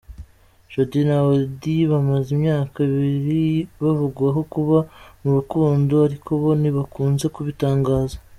Jody 0.71 0.99
na 1.07 1.17
Auddy 1.25 1.75
bamaze 1.91 2.29
imyaka 2.37 2.75
ibiri 2.87 3.43
bavugwaho 3.81 4.41
kuba 4.53 4.77
mu 5.21 5.29
rukundo 5.37 5.93
ariko 6.07 6.29
bo 6.41 6.49
ntibakunze 6.59 7.25
kubitangaza. 7.35 8.17